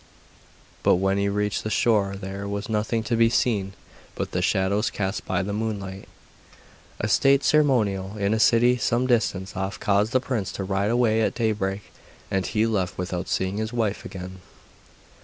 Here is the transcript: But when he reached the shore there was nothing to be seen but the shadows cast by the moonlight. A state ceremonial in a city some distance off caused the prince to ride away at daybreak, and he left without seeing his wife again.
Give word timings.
But 0.81 0.95
when 0.95 1.19
he 1.19 1.29
reached 1.29 1.63
the 1.63 1.69
shore 1.69 2.15
there 2.15 2.47
was 2.47 2.69
nothing 2.69 3.03
to 3.03 3.15
be 3.15 3.29
seen 3.29 3.73
but 4.15 4.31
the 4.31 4.41
shadows 4.41 4.89
cast 4.89 5.27
by 5.27 5.43
the 5.43 5.53
moonlight. 5.53 6.09
A 6.99 7.07
state 7.07 7.43
ceremonial 7.43 8.17
in 8.17 8.33
a 8.33 8.39
city 8.39 8.77
some 8.77 9.05
distance 9.05 9.55
off 9.55 9.79
caused 9.79 10.11
the 10.11 10.19
prince 10.19 10.51
to 10.53 10.63
ride 10.63 10.89
away 10.89 11.21
at 11.21 11.35
daybreak, 11.35 11.93
and 12.31 12.47
he 12.47 12.65
left 12.65 12.97
without 12.97 13.27
seeing 13.27 13.57
his 13.57 13.71
wife 13.73 14.03
again. 14.03 14.39